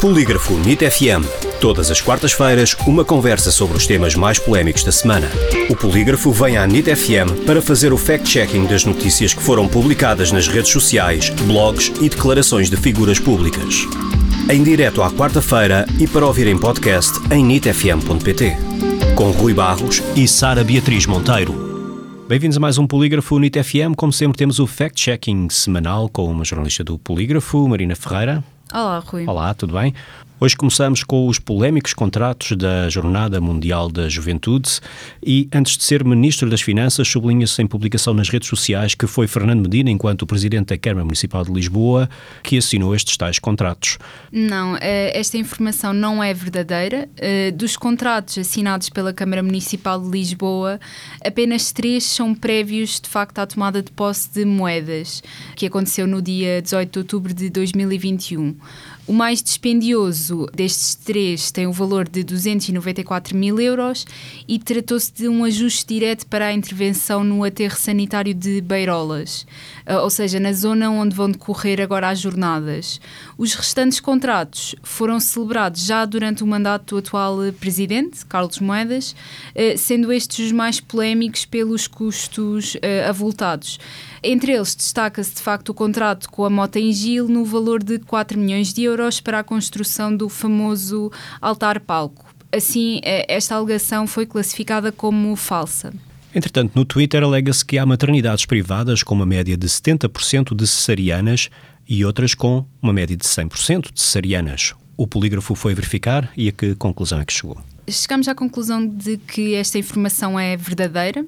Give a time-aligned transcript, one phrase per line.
[0.00, 1.26] Polígrafo NIT FM.
[1.60, 5.28] Todas as quartas-feiras, uma conversa sobre os temas mais polémicos da semana.
[5.68, 10.30] O Polígrafo vem à NIT FM para fazer o fact-checking das notícias que foram publicadas
[10.30, 13.88] nas redes sociais, blogs e declarações de figuras públicas.
[14.48, 18.56] Em direto à quarta-feira e para ouvir em podcast em nitfm.pt.
[19.16, 21.66] Com Rui Barros e Sara Beatriz Monteiro.
[22.28, 23.96] Bem-vindos a mais um Polígrafo NIT FM.
[23.96, 28.44] Como sempre, temos o fact-checking semanal com uma jornalista do Polígrafo, Marina Ferreira.
[28.72, 29.26] Olá, Rui.
[29.26, 29.94] Olá, tudo bem?
[30.40, 34.78] Hoje começamos com os polémicos contratos da Jornada Mundial da Juventude
[35.20, 39.26] e, antes de ser Ministro das Finanças, sublinha-se em publicação nas redes sociais que foi
[39.26, 42.08] Fernando Medina, enquanto Presidente da Câmara Municipal de Lisboa,
[42.40, 43.98] que assinou estes tais contratos.
[44.30, 47.08] Não, eh, esta informação não é verdadeira.
[47.16, 50.78] Eh, dos contratos assinados pela Câmara Municipal de Lisboa,
[51.24, 55.20] apenas três são prévios, de facto, à tomada de posse de moedas,
[55.56, 58.54] que aconteceu no dia 18 de outubro de 2021.
[59.08, 64.04] O mais dispendioso destes três tem o valor de 294 mil euros
[64.46, 69.46] e tratou-se de um ajuste direto para a intervenção no aterro sanitário de Beirolas,
[69.86, 73.00] eh, ou seja, na zona onde vão decorrer agora as jornadas.
[73.38, 79.16] Os restantes contratos foram celebrados já durante o mandato do atual presidente, Carlos Moedas,
[79.54, 83.80] eh, sendo estes os mais polémicos pelos custos eh, avultados.
[84.22, 88.00] Entre eles destaca-se de facto o contrato com a Mota em Gil no valor de
[88.00, 91.10] 4 milhões de euros para a construção do famoso
[91.40, 92.26] altar-palco.
[92.50, 95.92] Assim, eh, esta alegação foi classificada como falsa.
[96.34, 101.50] Entretanto, no Twitter alega-se que há maternidades privadas com uma média de 70% de cesarianas
[101.88, 104.74] e outras com uma média de 100% de cesarianas.
[104.98, 107.56] O polígrafo foi verificar e a que conclusão é que chegou?
[107.88, 111.24] Chegamos à conclusão de que esta informação é verdadeira.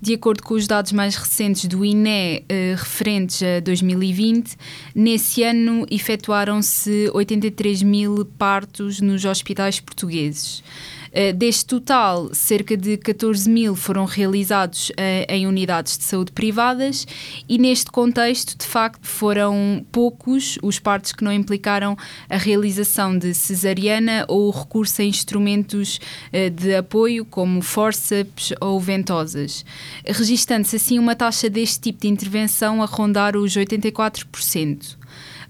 [0.00, 4.56] De acordo com os dados mais recentes do INE eh, referentes a 2020,
[4.94, 10.62] nesse ano efetuaram-se 83 mil partos nos hospitais portugueses.
[11.18, 14.92] Eh, deste total, cerca de 14 mil foram realizados uh,
[15.30, 17.06] em unidades de saúde privadas
[17.48, 21.96] e neste contexto, de facto, foram poucos os partos que não implicaram
[22.28, 25.98] a realização de cesariana ou o recurso a instrumentos
[26.34, 29.64] uh, de apoio como forceps ou ventosas,
[30.04, 34.98] registando-se assim uma taxa deste tipo de intervenção a rondar os 84%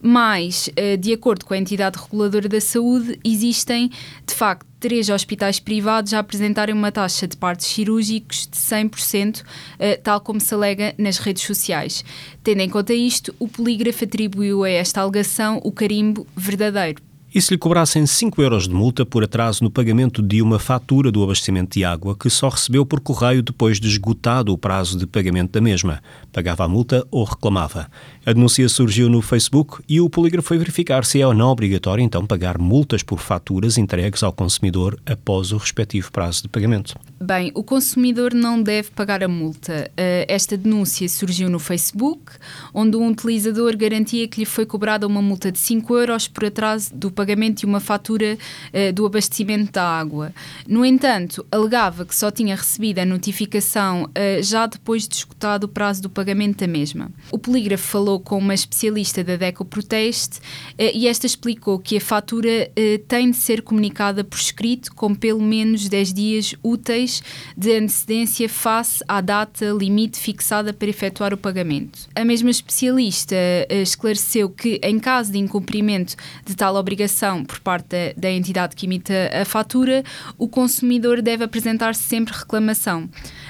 [0.00, 0.68] mas,
[1.00, 3.90] de acordo com a entidade reguladora da saúde, existem
[4.26, 9.42] de facto três hospitais privados a apresentarem uma taxa de partos cirúrgicos de 100%,
[9.78, 12.04] eh, tal como se alega nas redes sociais.
[12.42, 17.05] Tendo em conta isto, o polígrafo atribuiu a esta alegação o carimbo verdadeiro.
[17.36, 21.12] E se lhe cobrassem 5 euros de multa por atraso no pagamento de uma fatura
[21.12, 25.06] do abastecimento de água que só recebeu por correio depois de esgotado o prazo de
[25.06, 26.02] pagamento da mesma?
[26.32, 27.90] Pagava a multa ou reclamava?
[28.24, 32.02] A denúncia surgiu no Facebook e o polígrafo foi verificar se é ou não obrigatório
[32.02, 36.98] então pagar multas por faturas entregues ao consumidor após o respectivo prazo de pagamento.
[37.20, 39.90] Bem, o consumidor não deve pagar a multa.
[39.94, 42.32] Eh, esta denúncia surgiu no Facebook,
[42.72, 46.94] onde um utilizador garantia que lhe foi cobrada uma multa de 5 euros por atraso
[46.94, 50.32] do pagamento de uma fatura uh, do abastecimento da água.
[50.66, 55.68] No entanto, alegava que só tinha recebido a notificação uh, já depois de escutado o
[55.68, 57.10] prazo do pagamento da mesma.
[57.30, 62.00] O polígrafo falou com uma especialista da DECO Proteste uh, e esta explicou que a
[62.00, 62.70] fatura
[63.08, 67.22] tem de ser comunicada por escrito com pelo menos 10 dias úteis
[67.56, 72.08] de antecedência face à data limite fixada para efetuar o pagamento.
[72.14, 73.36] A mesma especialista
[73.70, 77.05] esclareceu que, em caso de incumprimento de tal obrigação,
[77.44, 80.02] por parte da, da entidade que emite a fatura,
[80.36, 83.08] o consumidor deve apresentar sempre reclamação.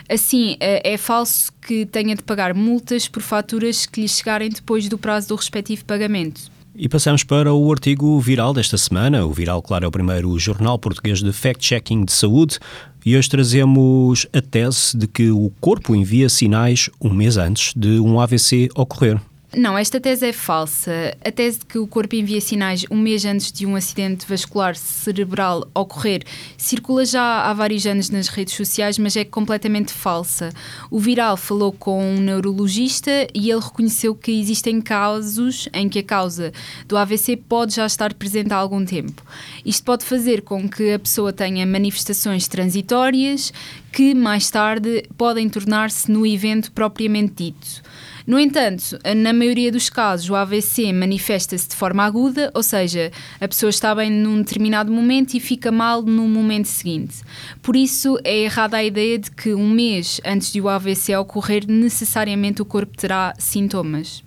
[0.08, 4.88] Assim, é, é falso que tenha de pagar multas por faturas que lhe chegarem depois
[4.88, 6.56] do prazo do respectivo pagamento.
[6.78, 9.24] E passamos para o artigo viral desta semana.
[9.24, 12.58] O Viral, claro, é o primeiro jornal português de fact-checking de saúde.
[13.04, 17.98] E hoje trazemos a tese de que o corpo envia sinais um mês antes de
[17.98, 19.18] um AVC ocorrer.
[19.56, 21.16] Não, esta tese é falsa.
[21.24, 24.76] A tese de que o corpo envia sinais um mês antes de um acidente vascular
[24.76, 26.24] cerebral ocorrer
[26.58, 30.50] circula já há vários anos nas redes sociais, mas é completamente falsa.
[30.90, 36.04] O Viral falou com um neurologista e ele reconheceu que existem casos em que a
[36.04, 36.52] causa
[36.86, 39.22] do AVC pode já estar presente há algum tempo.
[39.64, 43.54] Isto pode fazer com que a pessoa tenha manifestações transitórias
[43.96, 47.82] que mais tarde podem tornar-se no evento propriamente dito.
[48.26, 53.10] No entanto, na maioria dos casos, o AVC manifesta-se de forma aguda, ou seja,
[53.40, 57.22] a pessoa está bem num determinado momento e fica mal no momento seguinte.
[57.62, 61.64] Por isso, é errada a ideia de que um mês antes de o AVC ocorrer,
[61.66, 64.22] necessariamente o corpo terá sintomas.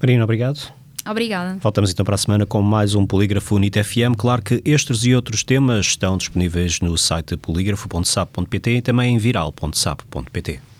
[0.00, 0.72] Marina, obrigado.
[1.08, 1.58] Obrigada.
[1.60, 4.16] Voltamos então para a semana com mais um Polígrafo NIT FM.
[4.16, 10.60] Claro que estes e outros temas estão disponíveis no site polígrafo.sap.pt e também em viral.sap.pt.